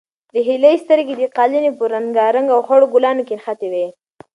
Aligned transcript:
د 0.33 0.35
هیلې 0.47 0.73
سترګې 0.83 1.13
د 1.17 1.23
قالینې 1.37 1.71
په 1.77 1.83
رنګارنګ 1.95 2.47
او 2.55 2.59
خړو 2.67 2.85
ګلانو 2.93 3.23
کې 3.27 3.35
نښتې 3.39 3.67
وې. 3.73 3.87